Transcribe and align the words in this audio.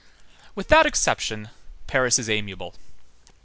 With 0.55 0.67
that 0.69 0.87
exception, 0.87 1.49
Paris 1.85 2.17
is 2.17 2.27
amiable. 2.27 2.73